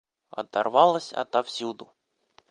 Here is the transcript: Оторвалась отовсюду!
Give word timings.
Оторвалась 0.39 1.13
отовсюду! 1.13 1.93